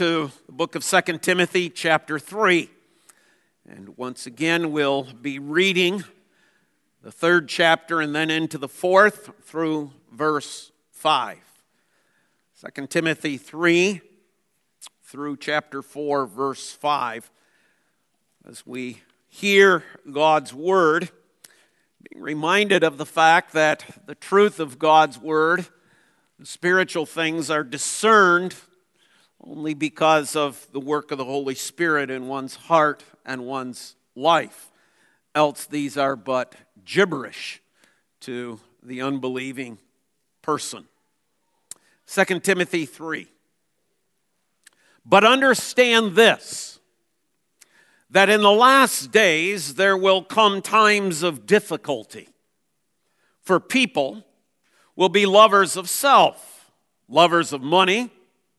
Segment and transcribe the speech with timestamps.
[0.00, 2.70] to the book of Second Timothy, chapter 3.
[3.68, 6.04] And once again, we'll be reading
[7.02, 11.36] the third chapter and then into the fourth through verse 5.
[12.74, 14.00] 2 Timothy 3
[15.04, 17.30] through chapter 4, verse 5.
[18.48, 21.10] As we hear God's word,
[22.10, 25.66] being reminded of the fact that the truth of God's word,
[26.38, 28.54] the spiritual things, are discerned
[29.44, 34.70] only because of the work of the Holy Spirit in one's heart and one's life.
[35.34, 36.54] Else, these are but
[36.84, 37.62] gibberish
[38.20, 39.78] to the unbelieving
[40.42, 40.86] person.
[42.06, 43.28] 2 Timothy 3.
[45.06, 46.78] But understand this
[48.10, 52.28] that in the last days there will come times of difficulty.
[53.40, 54.24] For people
[54.96, 56.72] will be lovers of self,
[57.08, 58.10] lovers of money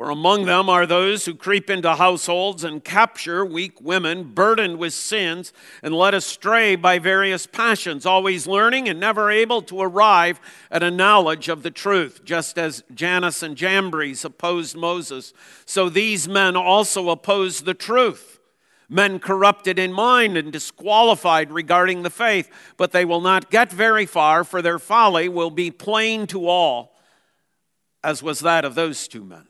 [0.00, 4.94] For among them are those who creep into households and capture weak women, burdened with
[4.94, 10.40] sins and led astray by various passions, always learning and never able to arrive
[10.70, 12.24] at a knowledge of the truth.
[12.24, 15.34] Just as Jannes and Jambres opposed Moses,
[15.66, 18.40] so these men also oppose the truth.
[18.88, 24.06] Men corrupted in mind and disqualified regarding the faith, but they will not get very
[24.06, 26.96] far, for their folly will be plain to all,
[28.02, 29.49] as was that of those two men.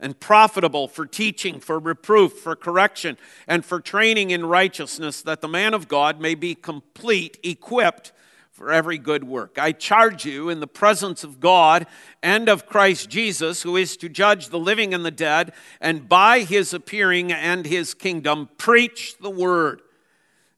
[0.00, 3.16] and profitable for teaching, for reproof, for correction,
[3.46, 8.12] and for training in righteousness, that the man of God may be complete, equipped
[8.52, 9.56] for every good work.
[9.56, 11.86] I charge you in the presence of God
[12.24, 16.40] and of Christ Jesus, who is to judge the living and the dead, and by
[16.40, 19.80] his appearing and his kingdom, preach the word.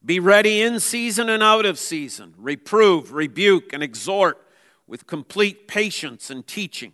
[0.03, 4.39] Be ready in season and out of season, reprove, rebuke, and exhort
[4.87, 6.93] with complete patience and teaching.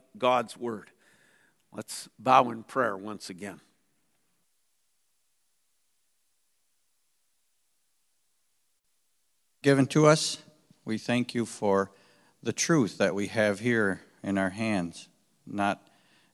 [0.17, 0.91] God's word.
[1.71, 3.61] Let's bow in prayer once again.
[9.61, 10.39] Given to us,
[10.85, 11.91] we thank you for
[12.41, 15.07] the truth that we have here in our hands,
[15.45, 15.87] not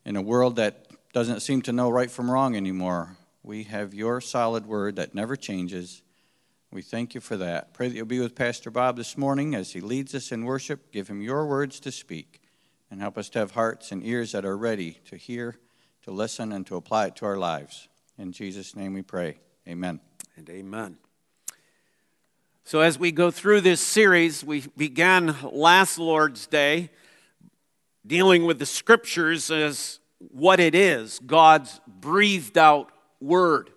[0.05, 3.17] in a world that doesn't seem to know right from wrong anymore.
[3.43, 6.01] We have your solid word that never changes
[6.71, 7.73] we thank you for that.
[7.73, 10.91] Pray that you'll be with Pastor Bob this morning as he leads us in worship.
[10.91, 12.41] Give him your words to speak
[12.89, 15.57] and help us to have hearts and ears that are ready to hear,
[16.03, 17.87] to listen, and to apply it to our lives.
[18.17, 19.37] In Jesus' name we pray.
[19.67, 19.99] Amen.
[20.35, 20.97] And amen.
[22.63, 26.89] So, as we go through this series, we began last Lord's Day
[28.05, 32.91] dealing with the scriptures as what it is God's breathed out
[33.21, 33.69] word.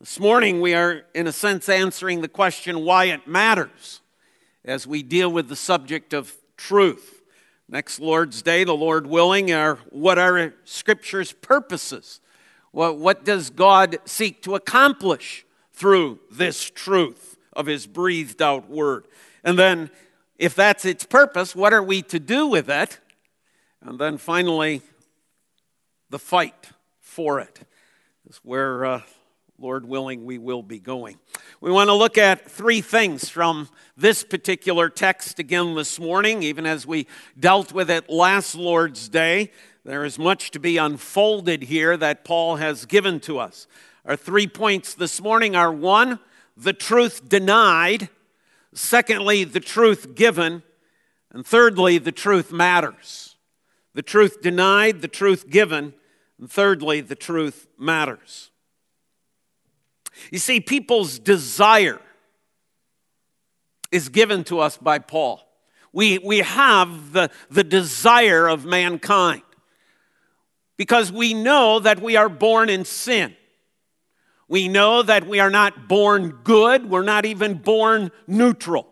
[0.00, 4.00] This morning, we are, in a sense, answering the question why it matters
[4.64, 7.17] as we deal with the subject of truth.
[7.70, 12.20] Next Lord's Day, the Lord willing, are what are Scripture's purposes?
[12.72, 19.06] What, what does God seek to accomplish through this truth of His breathed out word?
[19.44, 19.90] And then,
[20.38, 23.00] if that's its purpose, what are we to do with it?
[23.82, 24.80] And then finally,
[26.08, 27.60] the fight for it
[28.26, 29.02] is where, uh,
[29.60, 31.18] Lord willing, we will be going.
[31.60, 36.64] We want to look at three things from this particular text again this morning, even
[36.64, 39.50] as we dealt with it last Lord's Day.
[39.84, 43.66] There is much to be unfolded here that Paul has given to us.
[44.04, 46.20] Our three points this morning are one,
[46.56, 48.10] the truth denied,
[48.74, 50.62] secondly, the truth given,
[51.32, 53.34] and thirdly, the truth matters.
[53.94, 55.94] The truth denied, the truth given,
[56.38, 58.47] and thirdly, the truth matters.
[60.30, 62.00] You see, people's desire
[63.90, 65.40] is given to us by Paul.
[65.92, 69.42] We, we have the, the desire of mankind
[70.76, 73.34] because we know that we are born in sin.
[74.48, 78.86] We know that we are not born good, we're not even born neutral.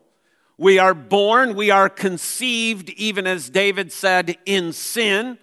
[0.58, 5.38] We are born, we are conceived, even as David said, in sin.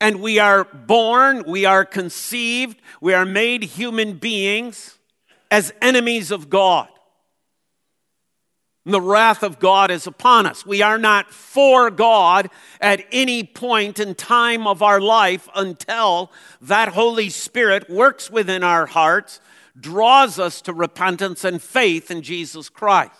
[0.00, 4.98] And we are born, we are conceived, we are made human beings
[5.50, 6.88] as enemies of God.
[8.84, 10.66] And The wrath of God is upon us.
[10.66, 12.50] We are not for God
[12.80, 16.30] at any point in time of our life until
[16.60, 19.40] that Holy Spirit works within our hearts,
[19.78, 23.12] draws us to repentance and faith in Jesus Christ.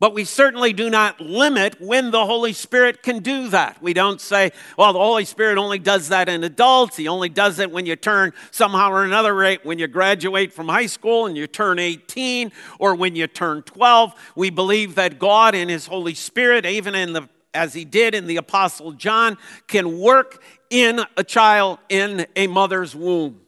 [0.00, 3.82] But we certainly do not limit when the Holy Spirit can do that.
[3.82, 6.96] We don't say, well, the Holy Spirit only does that in adults.
[6.96, 10.68] He only does it when you turn somehow or another rate, when you graduate from
[10.68, 14.14] high school and you turn 18 or when you turn 12.
[14.36, 18.26] We believe that God and His Holy Spirit, even in the as he did in
[18.26, 19.36] the Apostle John,
[19.66, 23.40] can work in a child in a mother's womb.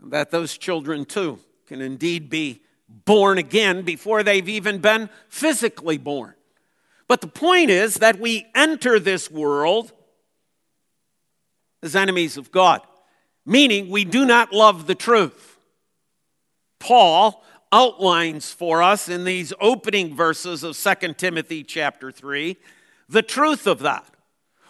[0.00, 6.34] That those children too can indeed be born again before they've even been physically born.
[7.08, 9.92] But the point is that we enter this world
[11.82, 12.80] as enemies of God,
[13.44, 15.58] meaning we do not love the truth.
[16.78, 22.56] Paul outlines for us in these opening verses of 2 Timothy chapter 3
[23.08, 24.04] the truth of that.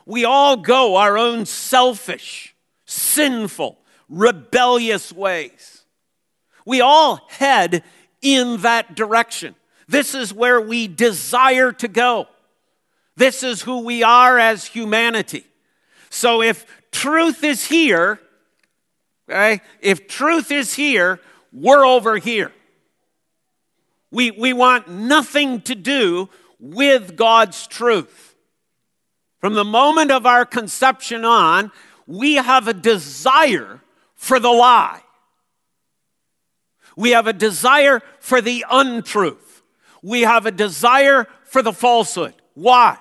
[0.05, 2.55] We all go our own selfish,
[2.85, 3.79] sinful,
[4.09, 5.85] rebellious ways.
[6.65, 7.83] We all head
[8.35, 9.55] in that direction.
[9.87, 12.27] This is where we desire to go.
[13.17, 15.45] This is who we are as humanity.
[16.11, 18.19] So if truth is here,
[19.31, 21.21] okay, if truth is here,
[21.53, 22.53] we're over here.
[24.11, 26.29] We, we want nothing to do
[26.59, 28.35] with God's truth.
[29.41, 31.71] From the moment of our conception on,
[32.09, 33.81] we have a desire
[34.17, 35.03] for the lie.
[36.97, 39.63] We have a desire for the untruth.
[40.03, 42.35] We have a desire for the falsehood.
[42.55, 42.99] Why?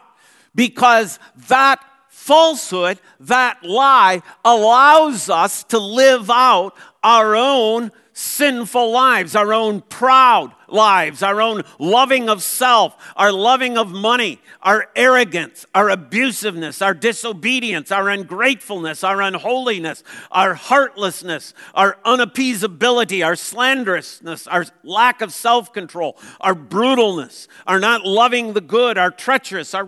[0.53, 9.53] Because that falsehood, that lie, allows us to live out our own sinful lives, our
[9.53, 15.89] own proud lives, our own loving of self, our loving of money, our arrogance, our
[15.89, 20.01] abusiveness, our disobedience, our ungratefulness, our unholiness,
[20.31, 28.05] our heartlessness, our unappeasability, our slanderousness, our lack of self control, our brutalness, our not
[28.05, 29.85] loving the good, our treacherous, our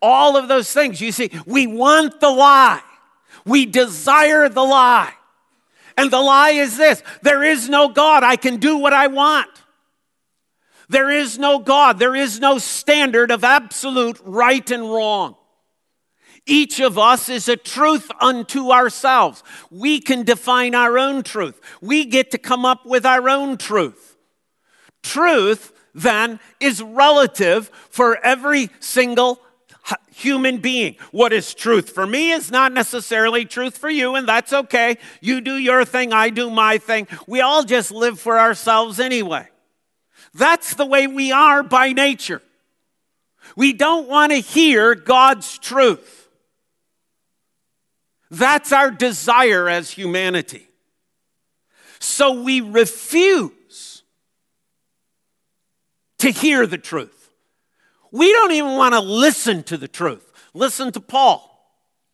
[0.00, 1.02] all of those things.
[1.02, 2.82] You see, we want the lie,
[3.44, 5.12] we desire the lie.
[5.98, 8.22] And the lie is this there is no God.
[8.22, 9.50] I can do what I want.
[10.88, 11.98] There is no God.
[11.98, 15.34] There is no standard of absolute right and wrong.
[16.46, 19.42] Each of us is a truth unto ourselves.
[19.70, 21.60] We can define our own truth.
[21.82, 24.16] We get to come up with our own truth.
[25.02, 29.42] Truth, then, is relative for every single
[30.18, 30.96] human being.
[31.12, 34.98] What is truth for me is not necessarily truth for you, and that's okay.
[35.20, 37.06] You do your thing, I do my thing.
[37.26, 39.48] We all just live for ourselves anyway.
[40.34, 42.42] That's the way we are by nature.
[43.56, 46.28] We don't want to hear God's truth.
[48.30, 50.68] That's our desire as humanity.
[51.98, 54.02] So we refuse
[56.18, 57.17] to hear the truth.
[58.10, 60.32] We don't even want to listen to the truth.
[60.54, 61.44] Listen to Paul,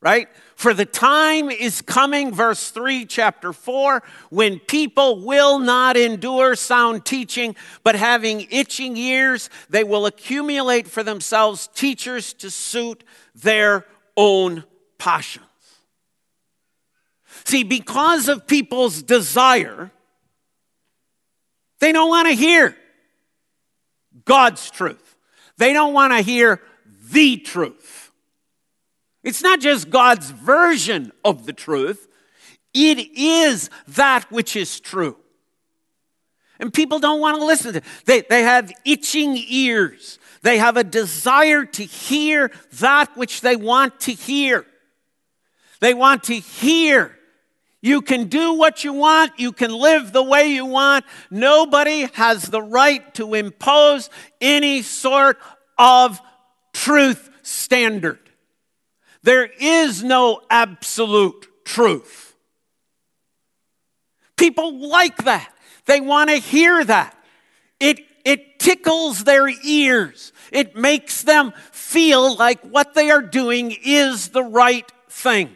[0.00, 0.28] right?
[0.56, 7.04] For the time is coming, verse 3, chapter 4, when people will not endure sound
[7.04, 13.86] teaching, but having itching ears, they will accumulate for themselves teachers to suit their
[14.16, 14.64] own
[14.98, 15.44] passions.
[17.44, 19.90] See, because of people's desire,
[21.80, 22.76] they don't want to hear
[24.24, 25.03] God's truth.
[25.58, 26.60] They don't want to hear
[27.10, 28.10] the truth.
[29.22, 32.08] It's not just God's version of the truth,
[32.74, 35.16] it is that which is true.
[36.58, 37.84] And people don't want to listen to it.
[38.04, 40.18] They, they have itching ears.
[40.42, 44.66] They have a desire to hear that which they want to hear.
[45.80, 47.13] They want to hear.
[47.84, 49.38] You can do what you want.
[49.38, 51.04] You can live the way you want.
[51.30, 54.08] Nobody has the right to impose
[54.40, 55.38] any sort
[55.76, 56.18] of
[56.72, 58.20] truth standard.
[59.22, 62.34] There is no absolute truth.
[64.38, 65.52] People like that.
[65.84, 67.14] They want to hear that.
[67.80, 70.32] It, it tickles their ears.
[70.50, 75.54] It makes them feel like what they are doing is the right thing.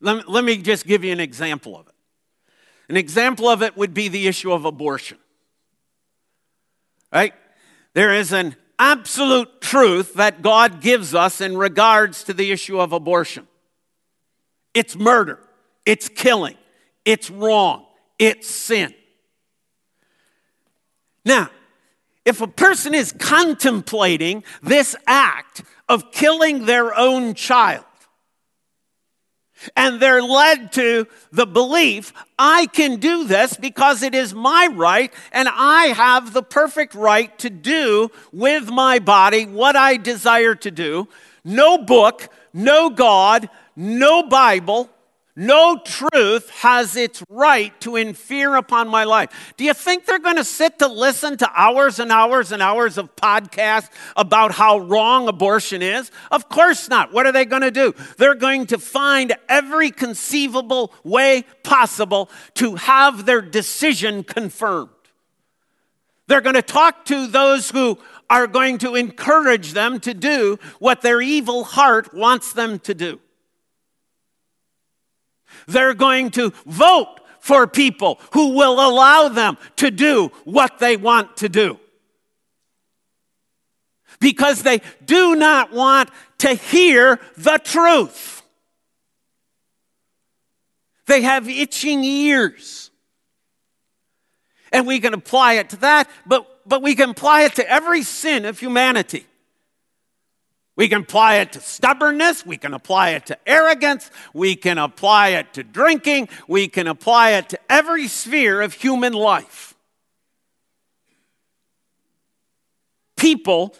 [0.00, 1.94] Let, let me just give you an example of it.
[2.88, 5.18] An example of it would be the issue of abortion.
[7.12, 7.34] Right?
[7.94, 12.92] There is an absolute truth that God gives us in regards to the issue of
[12.92, 13.46] abortion.
[14.74, 15.40] It's murder,
[15.84, 16.56] it's killing,
[17.04, 17.86] it's wrong,
[18.18, 18.94] it's sin.
[21.24, 21.50] Now,
[22.24, 27.84] if a person is contemplating this act of killing their own child,
[29.76, 35.12] and they're led to the belief, I can do this because it is my right,
[35.32, 40.70] and I have the perfect right to do with my body what I desire to
[40.70, 41.08] do.
[41.44, 44.90] No book, no God, no Bible,
[45.38, 49.54] no truth has its right to infer upon my life.
[49.56, 52.98] Do you think they're going to sit to listen to hours and hours and hours
[52.98, 56.10] of podcasts about how wrong abortion is?
[56.32, 57.12] Of course not.
[57.12, 57.94] What are they going to do?
[58.16, 64.90] They're going to find every conceivable way possible to have their decision confirmed.
[66.26, 67.96] They're going to talk to those who
[68.28, 73.20] are going to encourage them to do what their evil heart wants them to do.
[75.66, 81.36] They're going to vote for people who will allow them to do what they want
[81.38, 81.78] to do.
[84.20, 88.42] Because they do not want to hear the truth.
[91.06, 92.90] They have itching ears.
[94.72, 98.02] And we can apply it to that, but, but we can apply it to every
[98.02, 99.26] sin of humanity.
[100.78, 102.46] We can apply it to stubbornness.
[102.46, 104.12] We can apply it to arrogance.
[104.32, 106.28] We can apply it to drinking.
[106.46, 109.74] We can apply it to every sphere of human life.
[113.16, 113.74] People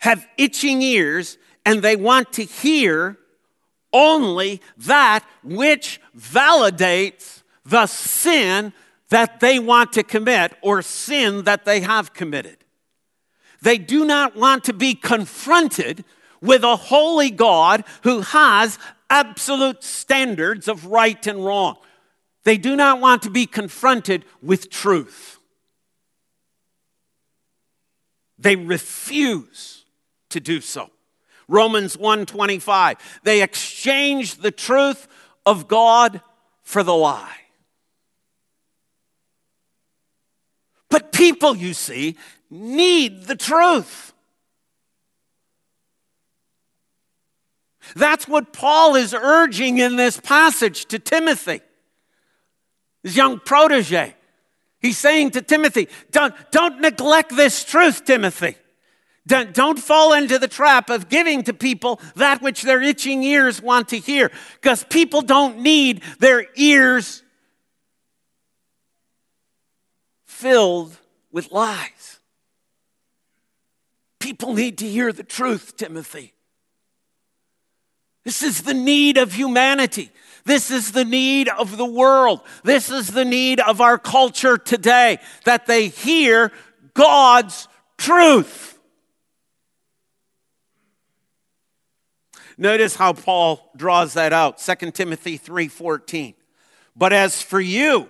[0.00, 3.16] have itching ears and they want to hear
[3.90, 8.74] only that which validates the sin
[9.08, 12.58] that they want to commit or sin that they have committed.
[13.62, 16.04] They do not want to be confronted
[16.44, 18.78] with a holy God who has
[19.10, 21.76] absolute standards of right and wrong.
[22.44, 25.38] They do not want to be confronted with truth.
[28.38, 29.84] They refuse
[30.28, 30.90] to do so.
[31.48, 35.08] Romans 1:25 they exchange the truth
[35.46, 36.20] of God
[36.62, 37.40] for the lie.
[40.88, 42.16] But people, you see,
[42.50, 44.13] need the truth.
[47.94, 51.60] That's what Paul is urging in this passage to Timothy,
[53.02, 54.14] his young protege.
[54.80, 58.56] He's saying to Timothy, don't, don't neglect this truth, Timothy.
[59.26, 63.62] Don't, don't fall into the trap of giving to people that which their itching ears
[63.62, 67.22] want to hear, because people don't need their ears
[70.26, 70.94] filled
[71.32, 72.20] with lies.
[74.18, 76.34] People need to hear the truth, Timothy.
[78.24, 80.10] This is the need of humanity.
[80.44, 82.40] This is the need of the world.
[82.64, 86.52] This is the need of our culture today that they hear
[86.94, 88.78] God's truth.
[92.56, 94.60] Notice how Paul draws that out.
[94.60, 96.34] 2 Timothy 3:14.
[96.96, 98.08] But as for you,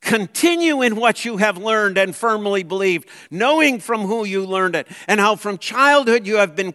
[0.00, 4.86] Continue in what you have learned and firmly believed, knowing from who you learned it,
[5.08, 6.74] and how from childhood you have been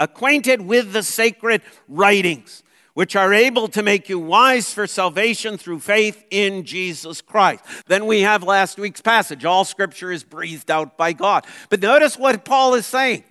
[0.00, 2.64] acquainted with the sacred writings,
[2.94, 7.64] which are able to make you wise for salvation through faith in Jesus Christ.
[7.86, 11.46] Then we have last week's passage all scripture is breathed out by God.
[11.70, 13.22] But notice what Paul is saying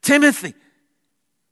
[0.00, 0.54] Timothy,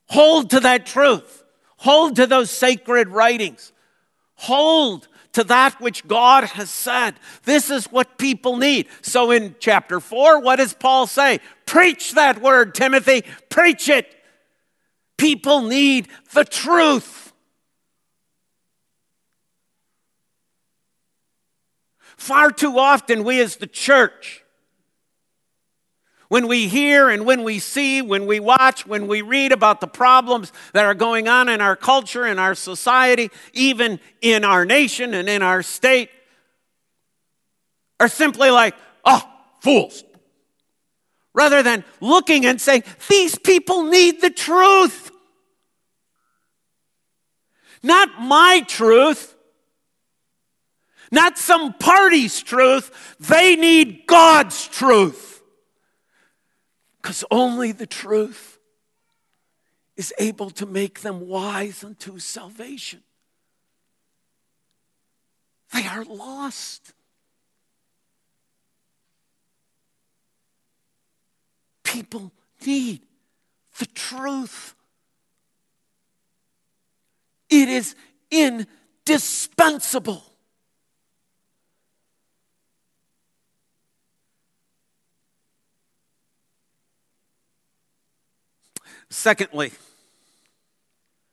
[0.07, 1.42] hold to that truth,
[1.78, 3.73] hold to those sacred writings,
[4.35, 7.14] hold to that which God has said.
[7.44, 8.88] This is what people need.
[9.02, 11.40] So in chapter 4, what does Paul say?
[11.66, 13.22] Preach that word, Timothy.
[13.49, 14.14] Preach it.
[15.16, 17.32] People need the truth.
[22.16, 24.39] Far too often, we as the church,
[26.30, 29.88] when we hear and when we see, when we watch, when we read about the
[29.88, 35.12] problems that are going on in our culture, in our society, even in our nation
[35.12, 36.08] and in our state,
[37.99, 39.20] are simply like, oh,
[39.60, 40.04] fools.
[41.34, 45.10] Rather than looking and saying, these people need the truth.
[47.82, 49.34] Not my truth,
[51.10, 53.16] not some party's truth.
[53.18, 55.29] They need God's truth.
[57.11, 58.61] Because only the truth
[59.97, 63.02] is able to make them wise unto salvation.
[65.73, 66.93] They are lost.
[71.83, 72.31] People
[72.64, 73.00] need
[73.81, 74.76] the truth.
[77.49, 77.97] It is
[78.31, 80.29] indispensable.
[89.11, 89.73] Secondly,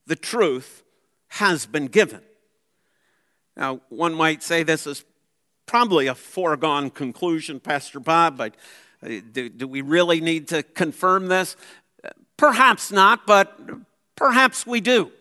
[0.07, 0.83] the truth
[1.27, 2.21] has been given.
[3.55, 5.05] Now, one might say this is
[5.67, 8.55] probably a foregone conclusion, Pastor Bob, but
[9.03, 11.55] uh, do, do we really need to confirm this?
[12.35, 13.59] Perhaps not, but
[14.15, 15.11] perhaps we do.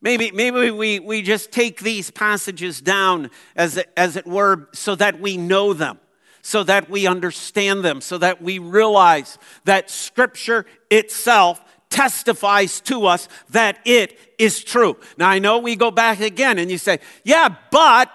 [0.00, 5.20] Maybe, maybe we, we just take these passages down, as, as it were, so that
[5.20, 5.98] we know them
[6.42, 13.28] so that we understand them, so that we realize that Scripture itself testifies to us
[13.50, 14.96] that it is true.
[15.16, 18.10] Now, I know we go back again and you say, yeah, but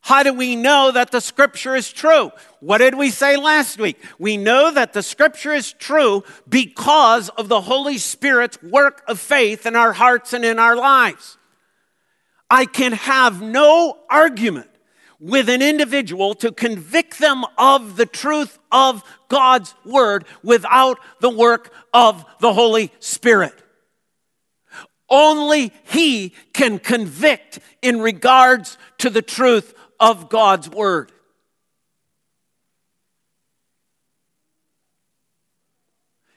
[0.00, 2.30] how do we know that the Scripture is true?
[2.60, 3.98] What did we say last week?
[4.18, 9.64] We know that the Scripture is true because of the Holy Spirit's work of faith
[9.64, 11.38] in our hearts and in our lives.
[12.50, 14.68] I can have no argument
[15.24, 21.72] with an individual to convict them of the truth of God's word without the work
[21.94, 23.54] of the Holy Spirit.
[25.08, 31.10] Only He can convict in regards to the truth of God's word.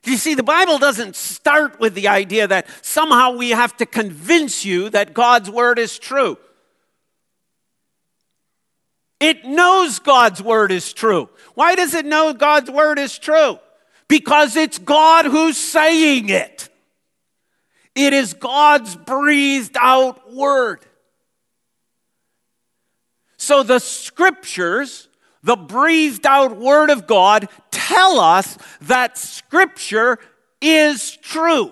[0.06, 4.64] You see, the Bible doesn't start with the idea that somehow we have to convince
[4.64, 6.38] you that God's word is true.
[9.20, 11.30] It knows God's word is true.
[11.56, 13.60] Why does it know God's word is true?
[14.08, 16.70] Because it's God who's saying it.
[17.96, 20.86] It is God's breathed out word.
[23.38, 25.08] So the scriptures,
[25.42, 30.20] the breathed out word of God, tell us that scripture
[30.62, 31.72] is true.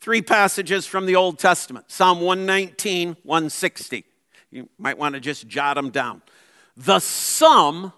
[0.00, 4.04] Three passages from the Old Testament Psalm 119, 160.
[4.54, 6.22] You might want to just jot them down.
[6.76, 7.92] The sum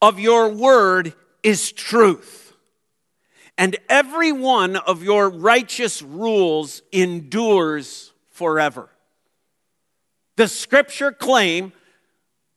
[0.00, 2.54] of your word is truth,
[3.58, 8.88] and every one of your righteous rules endures forever.
[10.36, 11.72] The scripture claim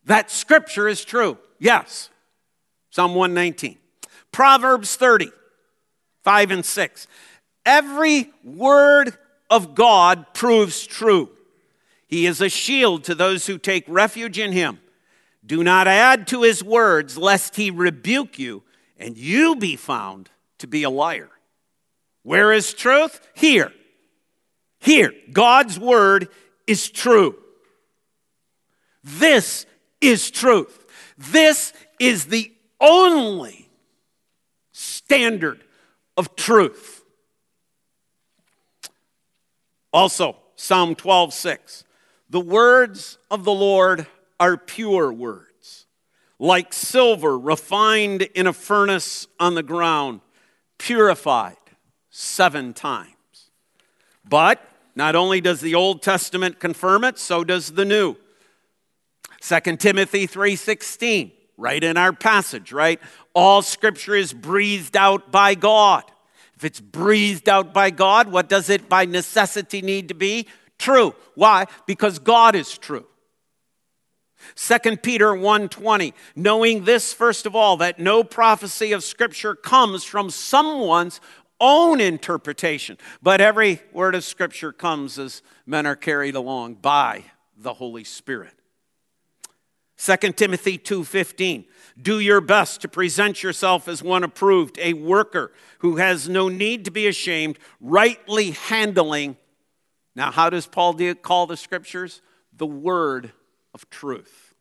[0.04, 1.36] that scripture is true.
[1.58, 2.10] Yes.
[2.90, 3.78] Psalm 119.
[4.30, 5.30] Proverbs 30,
[6.22, 7.06] 5 and 6.
[7.66, 9.18] Every word
[9.50, 11.30] of God proves true.
[12.14, 14.78] He is a shield to those who take refuge in him.
[15.44, 18.62] Do not add to his words, lest he rebuke you
[18.96, 21.28] and you be found to be a liar.
[22.22, 23.20] Where is truth?
[23.34, 23.72] Here.
[24.78, 25.12] Here.
[25.32, 26.28] God's word
[26.68, 27.34] is true.
[29.02, 29.66] This
[30.00, 30.86] is truth.
[31.18, 33.68] This is the only
[34.70, 35.64] standard
[36.16, 37.02] of truth.
[39.92, 41.83] Also, Psalm 12, 6.
[42.34, 44.08] The words of the Lord
[44.40, 45.86] are pure words,
[46.40, 50.20] like silver refined in a furnace on the ground,
[50.76, 51.54] purified
[52.10, 53.12] seven times.
[54.28, 54.60] But
[54.96, 58.16] not only does the Old Testament confirm it, so does the New.
[59.40, 63.00] 2 Timothy 3:16, right in our passage, right?
[63.32, 66.02] All scripture is breathed out by God.
[66.56, 70.48] If it's breathed out by God, what does it by necessity need to be?
[70.84, 71.14] True.
[71.34, 71.66] Why?
[71.86, 73.06] Because God is true.
[74.56, 80.28] 2 Peter 1:20 knowing this first of all that no prophecy of scripture comes from
[80.28, 81.18] someone's
[81.58, 87.24] own interpretation but every word of scripture comes as men are carried along by
[87.56, 88.52] the Holy Spirit.
[89.96, 91.64] 2 Timothy 2:15
[92.00, 96.84] Do your best to present yourself as one approved, a worker who has no need
[96.84, 99.38] to be ashamed, rightly handling
[100.16, 102.22] Now how does Paul call the scriptures?
[102.56, 103.32] The word
[103.72, 104.54] of truth.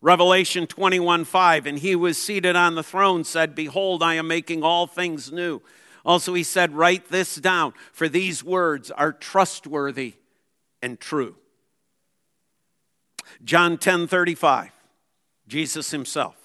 [0.00, 4.62] Revelation 21 5, and he was seated on the throne said, Behold, I am making
[4.62, 5.60] all things new.
[6.04, 10.14] Also, he said, Write this down, for these words are trustworthy
[10.80, 11.34] and true.
[13.44, 14.70] John 10 35,
[15.48, 16.36] Jesus himself.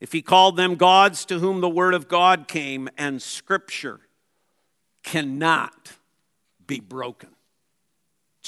[0.00, 4.00] If he called them gods to whom the word of God came, and scripture
[5.02, 5.92] cannot
[6.66, 7.30] be broken.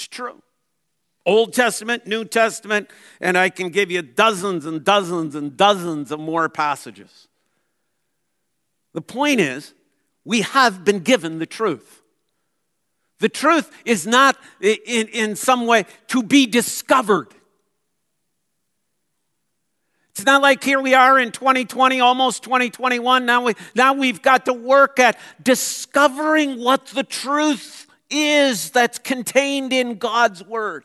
[0.01, 0.43] It's true.
[1.27, 2.89] Old Testament, New Testament,
[3.21, 7.29] and I can give you dozens and dozens and dozens of more passages.
[8.95, 9.75] The point is,
[10.25, 12.01] we have been given the truth.
[13.19, 17.29] The truth is not in, in some way to be discovered.
[20.13, 23.27] It's not like here we are in 2020, almost 2021.
[23.27, 29.73] Now, we, now we've got to work at discovering what the truth is that's contained
[29.73, 30.85] in God's Word.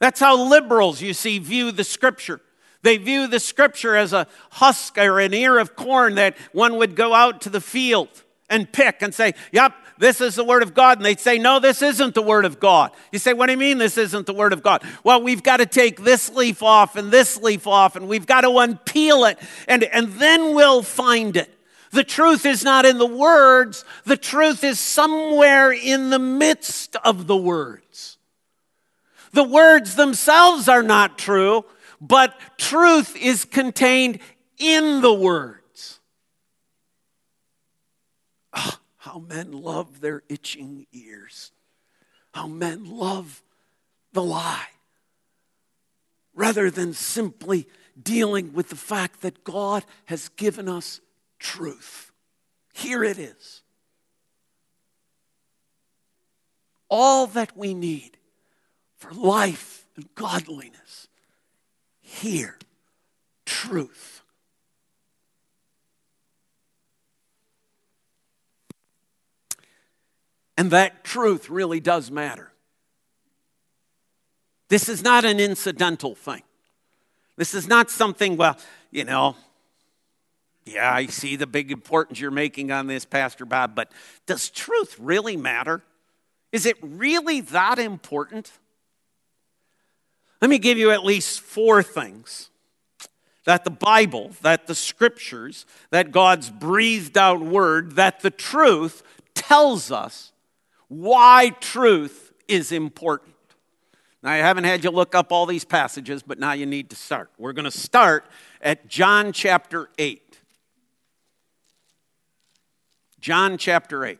[0.00, 2.40] That's how liberals, you see, view the Scripture.
[2.82, 6.94] They view the Scripture as a husk or an ear of corn that one would
[6.94, 8.08] go out to the field
[8.50, 10.98] and pick and say, Yep, this is the Word of God.
[10.98, 12.90] And they'd say, No, this isn't the Word of God.
[13.12, 14.82] You say, What do you mean this isn't the Word of God?
[15.02, 18.42] Well, we've got to take this leaf off and this leaf off, and we've got
[18.42, 21.50] to unpeel it, and, and then we'll find it.
[21.94, 27.28] The truth is not in the words, the truth is somewhere in the midst of
[27.28, 28.18] the words.
[29.30, 31.64] The words themselves are not true,
[32.00, 34.18] but truth is contained
[34.58, 36.00] in the words.
[38.52, 41.52] Oh, how men love their itching ears.
[42.32, 43.40] How men love
[44.12, 44.66] the lie
[46.34, 47.68] rather than simply
[48.02, 51.00] dealing with the fact that God has given us
[51.38, 52.12] truth.
[52.72, 53.62] Here it is.
[56.88, 58.18] All that we need
[58.96, 61.08] for life and godliness.
[62.00, 62.58] Here,
[63.46, 64.22] truth.
[70.56, 72.52] And that truth really does matter.
[74.68, 76.42] This is not an incidental thing.
[77.36, 78.56] This is not something, well,
[78.90, 79.36] you know,
[80.66, 83.92] yeah, I see the big importance you're making on this, Pastor Bob, but
[84.26, 85.82] does truth really matter?
[86.52, 88.52] Is it really that important?
[90.40, 92.50] Let me give you at least four things
[93.44, 99.02] that the Bible, that the scriptures, that God's breathed out word, that the truth
[99.34, 100.32] tells us
[100.88, 103.34] why truth is important.
[104.22, 106.96] Now, I haven't had you look up all these passages, but now you need to
[106.96, 107.30] start.
[107.36, 108.24] We're going to start
[108.62, 110.22] at John chapter 8.
[113.24, 114.18] John chapter 8.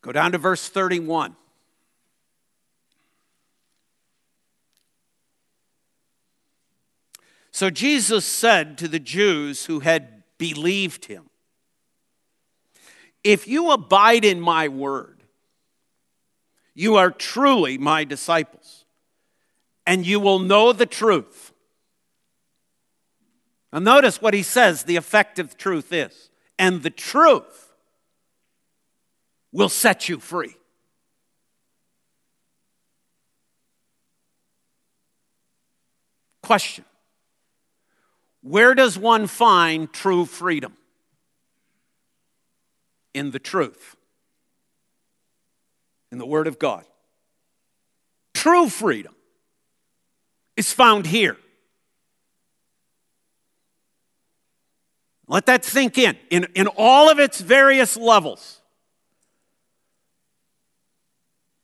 [0.00, 1.36] Go down to verse 31.
[7.50, 11.28] So Jesus said to the Jews who had believed him,
[13.24, 15.22] if you abide in my word,
[16.74, 18.84] you are truly my disciples,
[19.86, 21.52] and you will know the truth.
[23.72, 26.30] Now, notice what he says the effective truth is.
[26.58, 27.72] And the truth
[29.50, 30.54] will set you free.
[36.42, 36.84] Question
[38.42, 40.76] Where does one find true freedom?
[43.14, 43.96] In the truth,
[46.10, 46.84] in the Word of God.
[48.34, 49.14] True freedom
[50.56, 51.36] is found here.
[55.28, 58.60] Let that sink in, in, in all of its various levels.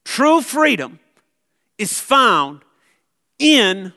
[0.05, 1.01] True freedom
[1.77, 2.63] is found
[3.39, 3.93] in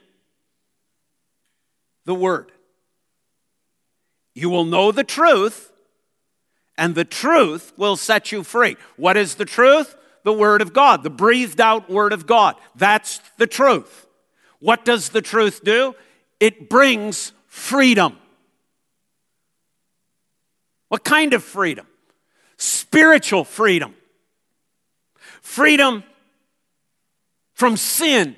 [2.05, 2.51] the Word.
[4.33, 5.70] You will know the truth,
[6.81, 8.75] and the truth will set you free.
[8.97, 9.95] What is the truth?
[10.23, 12.55] The Word of God, the breathed out Word of God.
[12.75, 14.07] That's the truth.
[14.59, 15.93] What does the truth do?
[16.39, 18.17] It brings freedom.
[20.87, 21.85] What kind of freedom?
[22.57, 23.93] Spiritual freedom.
[25.43, 26.03] Freedom
[27.53, 28.35] from sin,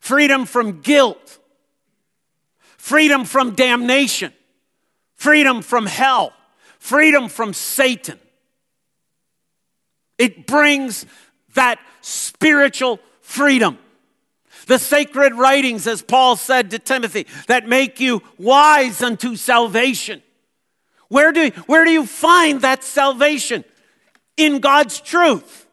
[0.00, 1.38] freedom from guilt,
[2.76, 4.32] freedom from damnation,
[5.16, 6.32] freedom from hell,
[6.78, 8.18] freedom from Satan.
[10.18, 11.06] It brings
[11.54, 13.78] that spiritual freedom.
[14.66, 20.22] The sacred writings, as Paul said to Timothy, that make you wise unto salvation.
[21.08, 23.64] Where do, where do you find that salvation?
[24.36, 25.66] In God's truth.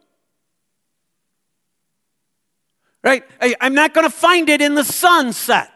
[3.04, 3.24] Right?
[3.42, 5.72] I, I'm not going to find it in the sunset.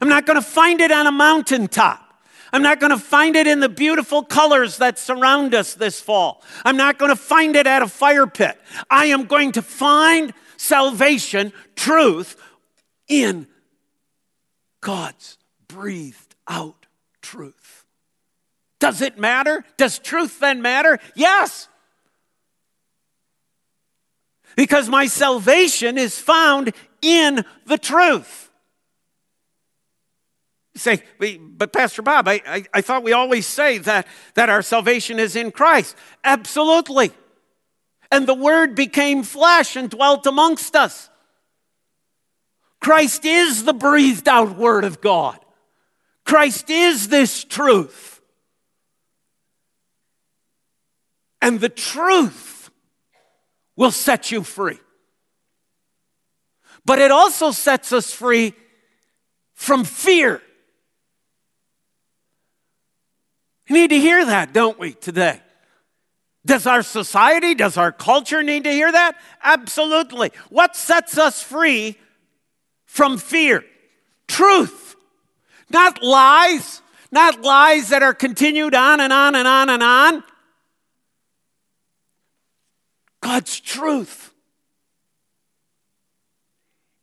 [0.00, 2.07] I'm not going to find it on a mountaintop.
[2.52, 6.42] I'm not going to find it in the beautiful colors that surround us this fall.
[6.64, 8.58] I'm not going to find it at a fire pit.
[8.90, 12.36] I am going to find salvation, truth,
[13.06, 13.46] in
[14.80, 16.86] God's breathed out
[17.22, 17.84] truth.
[18.80, 19.64] Does it matter?
[19.76, 20.98] Does truth then matter?
[21.14, 21.68] Yes.
[24.56, 28.47] Because my salvation is found in the truth
[30.78, 35.18] say, but Pastor Bob, I, I, I, thought we always say that, that our salvation
[35.18, 35.96] is in Christ.
[36.24, 37.12] Absolutely.
[38.10, 41.10] And the Word became flesh and dwelt amongst us.
[42.80, 45.38] Christ is the breathed out Word of God.
[46.24, 48.20] Christ is this truth.
[51.40, 52.70] And the truth
[53.76, 54.78] will set you free.
[56.84, 58.54] But it also sets us free
[59.54, 60.40] from fear.
[63.68, 65.40] We need to hear that, don't we, today?
[66.46, 69.16] Does our society, does our culture need to hear that?
[69.42, 70.32] Absolutely.
[70.48, 71.98] What sets us free
[72.86, 73.64] from fear?
[74.26, 74.96] Truth,
[75.70, 80.24] not lies, not lies that are continued on and on and on and on.
[83.20, 84.32] God's truth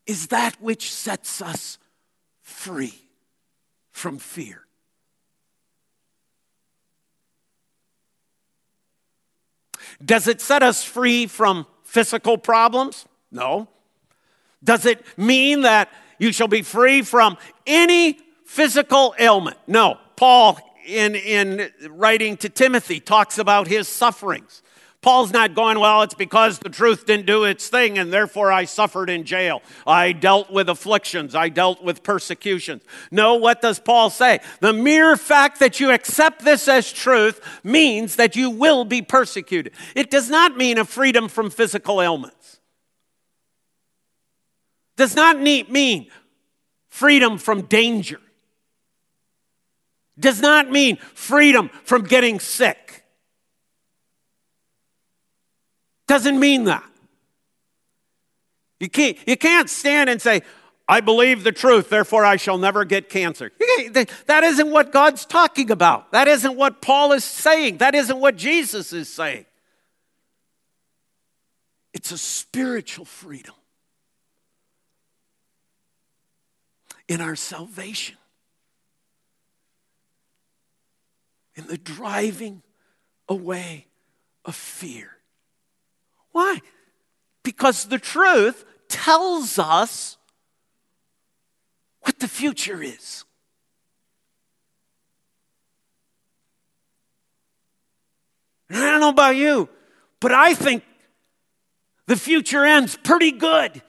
[0.08, 1.78] is that which sets us
[2.42, 2.94] free
[3.92, 4.65] from fear.
[10.04, 13.06] Does it set us free from physical problems?
[13.32, 13.68] No.
[14.64, 19.58] Does it mean that you shall be free from any physical ailment?
[19.68, 20.00] No.
[20.16, 24.62] Paul, in, in writing to Timothy, talks about his sufferings.
[25.06, 28.66] Paul's not going, well, it's because the truth didn't do its thing and therefore I
[28.66, 29.62] suffered in jail.
[29.86, 31.36] I dealt with afflictions.
[31.36, 32.82] I dealt with persecutions.
[33.12, 34.40] No, what does Paul say?
[34.62, 39.74] The mere fact that you accept this as truth means that you will be persecuted.
[39.96, 42.60] It does not mean a freedom from physical ailments.
[44.98, 46.08] Does not mean
[46.90, 48.22] freedom from danger.
[50.20, 53.05] Does not mean freedom from getting sick.
[56.08, 56.84] Doesn't mean that.
[58.80, 60.42] You can't, you can't stand and say,
[60.88, 63.52] I believe the truth, therefore I shall never get cancer.
[64.28, 66.12] That isn't what God's talking about.
[66.12, 67.78] That isn't what Paul is saying.
[67.78, 69.46] That isn't what Jesus is saying.
[71.94, 73.56] It's a spiritual freedom
[77.08, 78.18] in our salvation,
[81.56, 82.62] in the driving
[83.30, 83.88] away
[84.44, 85.15] of fear.
[86.36, 86.60] Why?
[87.44, 90.18] Because the truth tells us
[92.02, 93.24] what the future is.
[98.70, 99.70] And I don't know about you,
[100.20, 100.84] but I think
[102.06, 103.82] the future ends pretty good.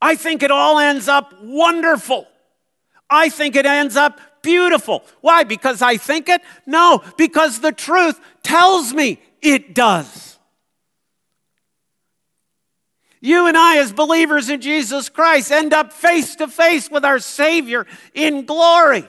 [0.00, 2.26] I think it all ends up wonderful.
[3.08, 5.04] I think it ends up beautiful.
[5.20, 5.44] Why?
[5.44, 6.40] Because I think it?
[6.66, 10.31] No, because the truth tells me it does.
[13.22, 17.20] You and I, as believers in Jesus Christ, end up face to face with our
[17.20, 19.04] Savior in glory.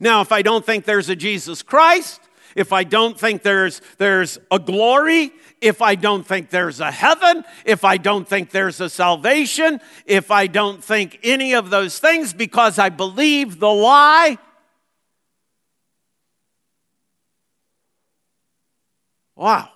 [0.00, 2.20] Now, if I don't think there's a Jesus Christ,
[2.56, 7.44] if I don't think there's, there's a glory, if I don't think there's a heaven,
[7.64, 12.32] if I don't think there's a salvation, if I don't think any of those things
[12.32, 14.38] because I believe the lie,
[19.36, 19.68] Wow.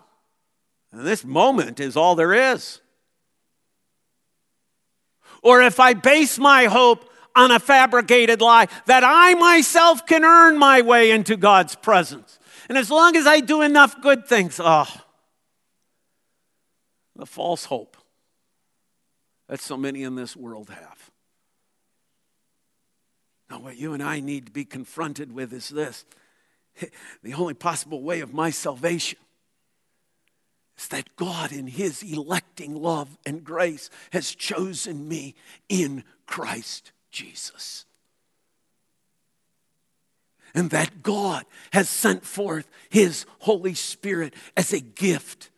[0.93, 2.81] And this moment is all there is.
[5.43, 10.59] Or if I base my hope on a fabricated lie that I myself can earn
[10.59, 12.39] my way into God's presence.
[12.69, 14.87] And as long as I do enough good things, oh,
[17.15, 17.97] the false hope
[19.49, 21.11] that so many in this world have.
[23.51, 26.05] Now, what you and I need to be confronted with is this
[27.23, 29.19] the only possible way of my salvation
[30.79, 35.35] is that God, in His electing love and grace, has chosen me
[35.69, 37.85] in Christ Jesus.
[40.55, 45.51] And that God has sent forth His Holy Spirit as a gift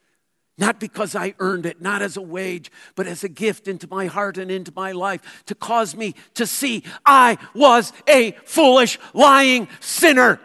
[0.60, 4.06] not because I earned it, not as a wage, but as a gift into my
[4.06, 9.68] heart and into my life to cause me to see I was a foolish, lying
[9.80, 10.38] sinner.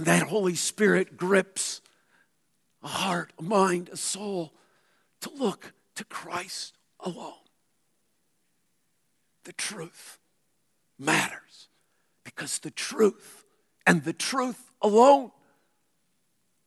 [0.00, 1.82] And that Holy Spirit grips
[2.82, 4.54] a heart, a mind, a soul
[5.20, 7.34] to look to Christ alone.
[9.44, 10.18] The truth
[10.98, 11.68] matters
[12.24, 13.44] because the truth
[13.86, 15.32] and the truth alone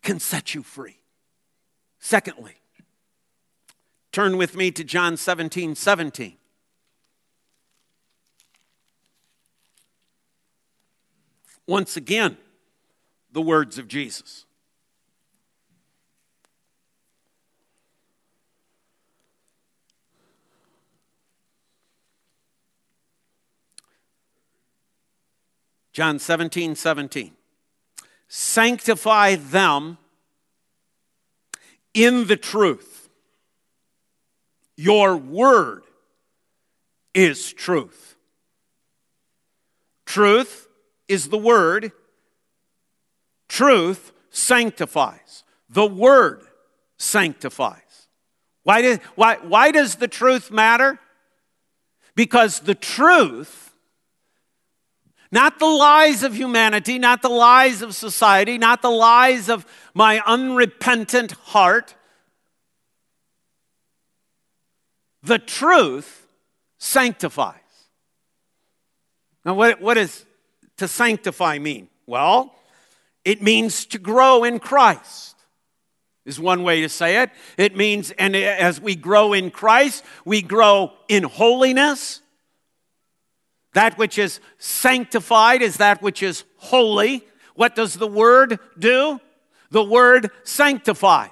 [0.04, 1.00] can set you free.
[1.98, 2.58] Secondly,
[4.12, 6.38] turn with me to John 17 17.
[11.66, 12.38] Once again,
[13.34, 14.46] the words of Jesus.
[25.92, 27.32] John 17, 17.
[28.28, 29.98] Sanctify them
[31.94, 33.10] in the truth.
[34.76, 35.84] Your word
[37.14, 38.16] is truth.
[40.06, 40.68] Truth
[41.08, 41.92] is the word.
[43.54, 45.44] Truth sanctifies.
[45.70, 46.42] The word
[46.98, 48.08] sanctifies.
[48.64, 50.98] Why, did, why, why does the truth matter?
[52.16, 53.72] Because the truth
[55.32, 60.20] not the lies of humanity, not the lies of society, not the lies of my
[60.26, 61.94] unrepentant heart.
[65.22, 66.28] The truth
[66.80, 67.60] sanctifies.
[69.46, 70.26] Now, what, what does
[70.78, 71.88] to sanctify mean?
[72.08, 72.54] Well,
[73.26, 75.36] it means to grow in Christ,
[76.26, 77.32] is one way to say it.
[77.58, 82.22] It means, and as we grow in Christ, we grow in holiness,
[83.74, 87.26] that which is sanctified is that which is holy.
[87.56, 89.20] What does the word do?
[89.72, 91.30] The word sanctifies.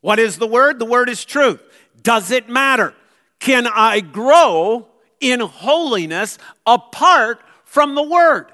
[0.00, 0.78] What is the word?
[0.78, 1.60] The word is truth.
[2.02, 2.94] Does it matter?
[3.40, 4.88] Can I grow
[5.20, 8.52] in holiness apart from the word?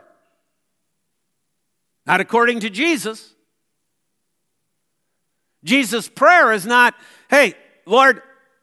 [2.09, 3.35] Not according to Jesus.
[5.63, 6.95] Jesus' prayer is not,
[7.29, 7.53] hey,
[7.85, 8.23] Lord,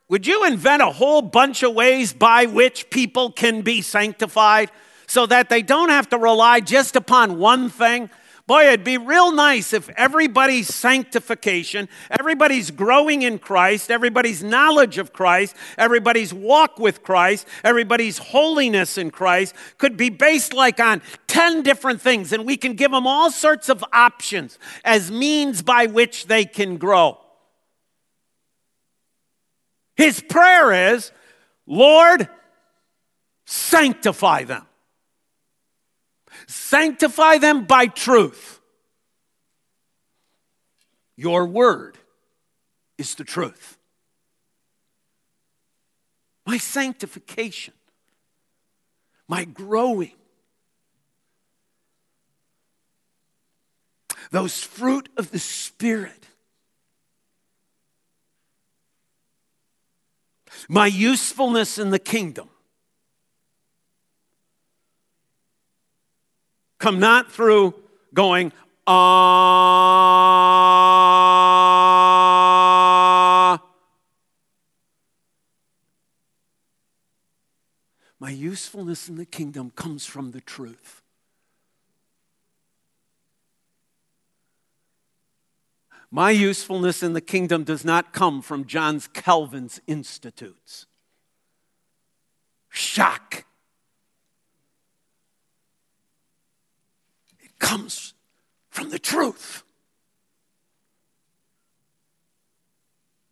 [0.09, 4.71] would you invent a whole bunch of ways by which people can be sanctified
[5.05, 8.09] so that they don't have to rely just upon one thing?
[8.47, 15.13] Boy, it'd be real nice if everybody's sanctification, everybody's growing in Christ, everybody's knowledge of
[15.13, 21.63] Christ, everybody's walk with Christ, everybody's holiness in Christ could be based like on 10
[21.63, 26.27] different things, and we can give them all sorts of options as means by which
[26.27, 27.17] they can grow.
[29.95, 31.11] His prayer is,
[31.65, 32.29] Lord,
[33.45, 34.67] sanctify them.
[36.47, 38.59] Sanctify them by truth.
[41.15, 41.97] Your word
[42.97, 43.77] is the truth.
[46.45, 47.73] My sanctification,
[49.27, 50.13] my growing,
[54.31, 56.25] those fruit of the Spirit
[60.67, 62.49] my usefulness in the kingdom
[66.79, 67.73] come not through
[68.13, 68.51] going,
[68.87, 70.05] ah.
[78.19, 81.01] My usefulness in the kingdom comes from the truth.
[86.09, 90.85] My usefulness in the kingdom does not come from John's Calvin's institutes.
[92.69, 93.45] Shock.
[97.65, 98.13] Comes
[98.69, 99.63] from the truth.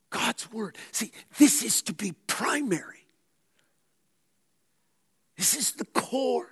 [0.09, 0.75] God's word.
[0.91, 3.05] See, this is to be primary.
[5.37, 6.49] This is the core.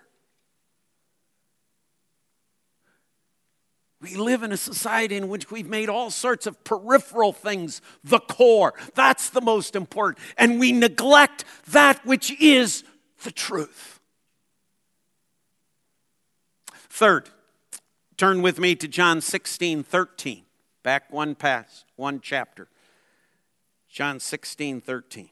[4.00, 8.20] We live in a society in which we've made all sorts of peripheral things the
[8.20, 8.76] core.
[8.94, 10.24] That's the most important.
[10.38, 12.84] And we neglect that which is
[13.24, 14.00] the truth.
[16.90, 17.30] Third,
[18.22, 20.44] Turn with me to John 16, 13.
[20.84, 22.68] Back one pass, one chapter.
[23.90, 25.30] John 16, 13.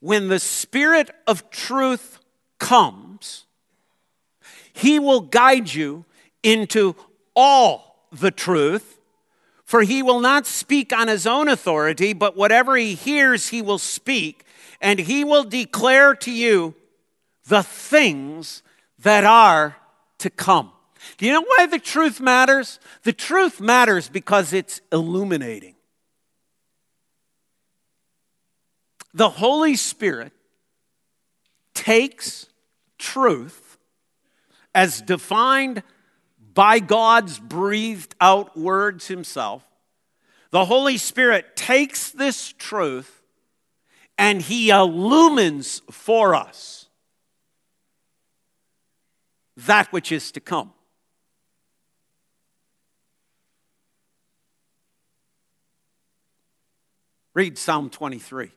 [0.00, 2.18] When the Spirit of truth
[2.58, 3.44] comes,
[4.72, 6.04] he will guide you
[6.42, 6.96] into
[7.36, 8.98] all the truth.
[9.64, 13.78] For he will not speak on his own authority, but whatever he hears, he will
[13.78, 14.44] speak
[14.80, 16.74] and he will declare to you
[17.46, 18.62] the things
[19.00, 19.76] that are
[20.18, 20.72] to come.
[21.16, 22.78] Do you know why the truth matters?
[23.04, 25.74] The truth matters because it's illuminating.
[29.14, 30.32] The Holy Spirit
[31.74, 32.46] takes
[32.98, 33.78] truth
[34.74, 35.82] as defined
[36.54, 39.64] by God's breathed out words Himself.
[40.50, 43.17] The Holy Spirit takes this truth
[44.18, 46.86] and He illumines for us
[49.56, 50.72] that which is to come.
[57.34, 58.50] Read Psalm 23.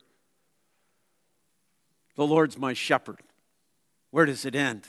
[2.16, 3.20] The Lord's my shepherd.
[4.10, 4.88] Where does it end?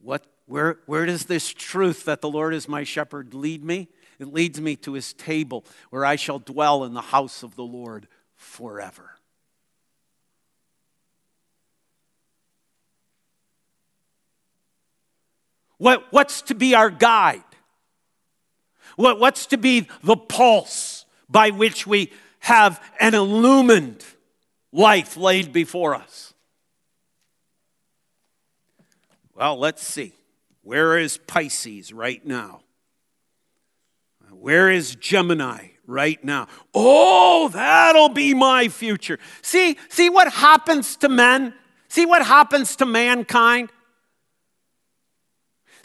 [0.00, 3.88] What, where, where does this truth that the Lord is my shepherd lead me?
[4.18, 7.62] It leads me to his table where I shall dwell in the house of the
[7.62, 9.15] Lord forever.
[15.78, 17.42] What, what's to be our guide?
[18.96, 24.04] What, what's to be the pulse by which we have an illumined
[24.72, 26.34] life laid before us?
[29.34, 30.14] Well, let's see.
[30.62, 32.62] Where is Pisces right now?
[34.30, 36.48] Where is Gemini right now?
[36.74, 39.18] Oh, that'll be my future.
[39.42, 41.54] See, see what happens to men?
[41.88, 43.70] See what happens to mankind?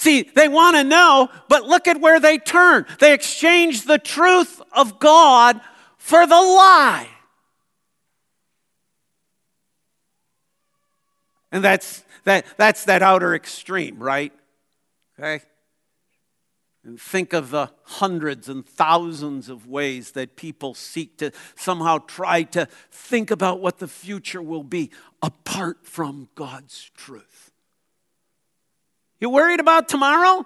[0.02, 2.88] See, they want to know, but look at where they turn.
[2.98, 5.62] They exchange the truth of God
[6.00, 7.08] for the lie.
[11.52, 14.34] And that's that, that's that outer extreme, right?
[15.20, 15.46] Okay?
[16.84, 22.42] And think of the hundreds and thousands of ways that people seek to somehow try
[22.42, 24.90] to think about what the future will be
[25.22, 27.51] apart from God's truth.
[29.22, 30.46] You worried about tomorrow?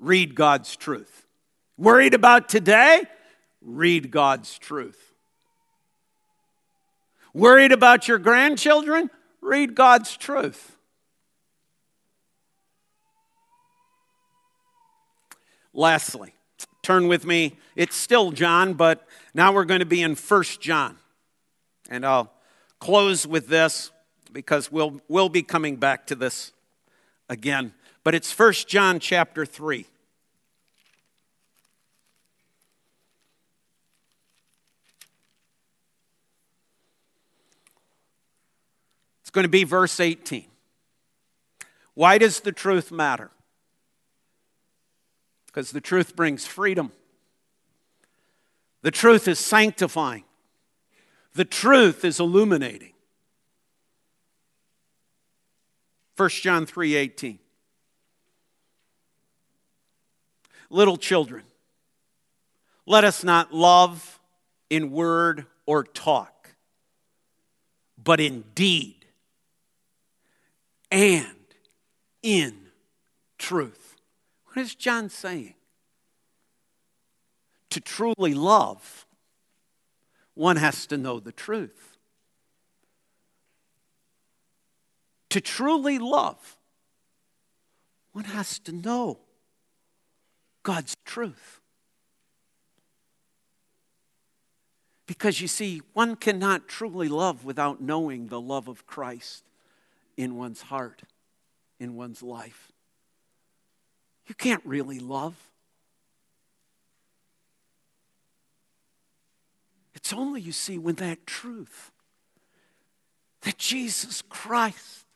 [0.00, 1.26] Read God's truth.
[1.76, 3.04] Worried about today?
[3.62, 5.14] Read God's truth.
[7.32, 9.10] Worried about your grandchildren?
[9.40, 10.76] Read God's truth.
[15.72, 16.34] Lastly,
[16.82, 17.56] turn with me.
[17.76, 20.96] It's still John, but now we're going to be in First John.
[21.88, 22.32] And I'll
[22.80, 23.92] close with this
[24.32, 26.52] because we'll, we'll be coming back to this
[27.28, 27.72] again.
[28.04, 29.86] But it's First John chapter 3.
[39.22, 40.46] It's going to be verse 18.
[41.92, 43.30] Why does the truth matter?
[45.46, 46.92] Because the truth brings freedom.
[48.82, 50.24] The truth is sanctifying.
[51.34, 52.94] The truth is illuminating.
[56.18, 57.38] 1 John 3:18
[60.68, 61.44] Little children
[62.86, 64.18] let us not love
[64.68, 66.56] in word or talk
[68.02, 69.06] but in deed
[70.90, 71.36] and
[72.22, 72.66] in
[73.38, 73.96] truth.
[74.46, 75.54] What is John saying?
[77.70, 79.06] To truly love
[80.34, 81.87] one has to know the truth
[85.30, 86.56] To truly love,
[88.12, 89.18] one has to know
[90.62, 91.60] God's truth.
[95.06, 99.44] Because you see, one cannot truly love without knowing the love of Christ
[100.16, 101.02] in one's heart,
[101.80, 102.72] in one's life.
[104.26, 105.34] You can't really love.
[109.94, 111.90] It's only, you see, when that truth
[113.42, 115.06] that Jesus Christ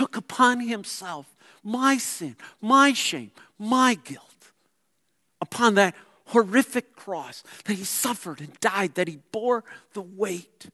[0.00, 4.50] took upon himself my sin, my shame, my guilt,
[5.42, 5.94] upon that
[6.28, 10.68] horrific cross, that he suffered and died, that he bore the weight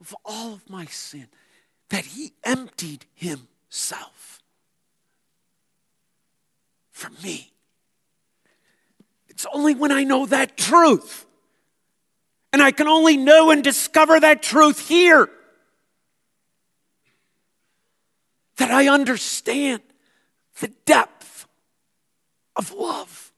[0.00, 1.28] of all of my sin,
[1.90, 4.42] that he emptied himself
[6.90, 7.52] for me.
[9.28, 11.26] It's only when I know that truth,
[12.52, 15.30] and I can only know and discover that truth here
[18.58, 19.80] that I understand
[20.60, 21.46] the depth
[22.54, 23.32] of love,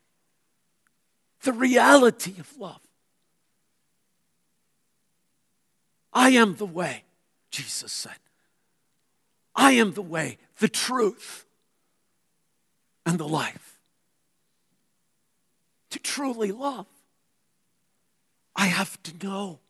[1.43, 2.81] the reality of love.
[6.13, 7.05] I am the way,
[7.51, 8.17] Jesus said.
[9.55, 11.47] I am the way, the truth,
[13.07, 13.79] and the life.
[15.91, 16.87] To truly love,
[18.57, 19.61] I have to know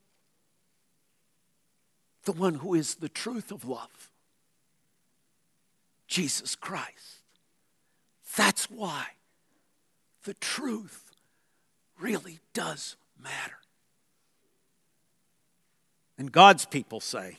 [2.25, 4.00] the one who is the truth of love
[6.11, 7.23] Jesus Christ.
[8.37, 9.07] That's why
[10.25, 11.13] the truth
[11.99, 13.57] really does matter.
[16.19, 17.39] And God's people say,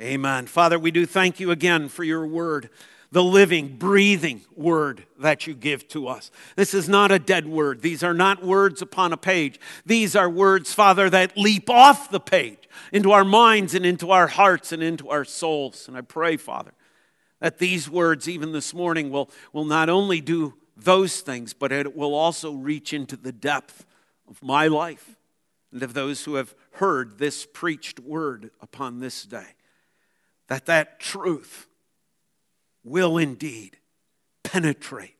[0.00, 0.46] Amen.
[0.46, 2.70] Father, we do thank you again for your word,
[3.10, 6.30] the living, breathing word that you give to us.
[6.54, 7.82] This is not a dead word.
[7.82, 9.58] These are not words upon a page.
[9.84, 14.28] These are words, Father, that leap off the page into our minds and into our
[14.28, 15.88] hearts and into our souls.
[15.88, 16.72] And I pray, Father,
[17.40, 21.96] that these words, even this morning, will, will not only do those things, but it
[21.96, 23.86] will also reach into the depth
[24.28, 25.16] of my life
[25.72, 29.54] and of those who have heard this preached word upon this day.
[30.48, 31.66] That that truth
[32.84, 33.76] will indeed
[34.42, 35.16] penetrate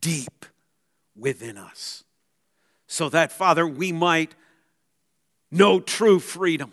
[0.00, 0.46] deep
[1.16, 2.04] within us.
[2.86, 4.34] So that, Father, we might
[5.50, 6.72] know true freedom.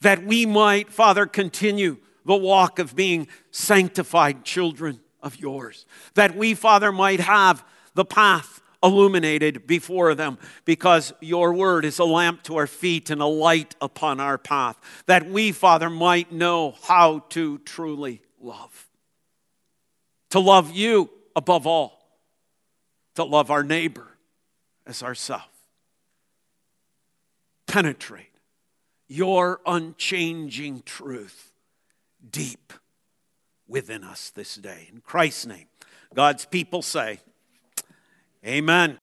[0.00, 5.86] That we might, Father, continue the walk of being sanctified children of yours.
[6.14, 7.64] That we, Father, might have
[7.94, 13.22] the path illuminated before them because your word is a lamp to our feet and
[13.22, 14.78] a light upon our path.
[15.06, 18.88] That we, Father, might know how to truly love.
[20.30, 22.20] To love you above all,
[23.14, 24.06] to love our neighbor
[24.86, 25.48] as ourself.
[27.66, 28.26] Penetrate
[29.08, 31.53] your unchanging truth
[32.30, 32.72] deep
[33.66, 34.88] within us this day.
[34.92, 35.66] In Christ's name,
[36.14, 37.20] God's people say,
[38.46, 38.98] Amen.